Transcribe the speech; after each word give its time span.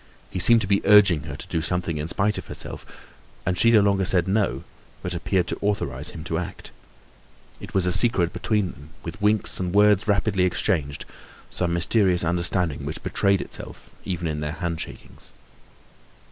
He 0.31 0.39
seemed 0.39 0.61
to 0.61 0.67
be 0.67 0.81
urging 0.83 1.25
her 1.25 1.35
to 1.35 1.47
do 1.47 1.61
something 1.61 1.99
in 1.99 2.07
spite 2.07 2.39
of 2.39 2.47
herself; 2.47 3.11
and 3.45 3.55
she 3.55 3.69
no 3.69 3.81
longer 3.81 4.03
said 4.03 4.27
"no," 4.27 4.63
but 5.03 5.13
appeared 5.13 5.45
to 5.49 5.59
authorize 5.61 6.09
him 6.09 6.23
to 6.23 6.39
act. 6.39 6.71
It 7.59 7.75
was 7.75 7.85
as 7.85 7.93
a 7.93 7.97
secret 7.99 8.33
between 8.33 8.71
them, 8.71 8.89
with 9.03 9.21
winks 9.21 9.59
and 9.59 9.75
words 9.75 10.07
rapidly 10.07 10.45
exchanged, 10.45 11.05
some 11.51 11.71
mysterious 11.71 12.23
understanding 12.23 12.83
which 12.83 13.03
betrayed 13.03 13.41
itself 13.41 13.91
even 14.03 14.27
in 14.27 14.39
their 14.39 14.53
handshakings. 14.53 15.33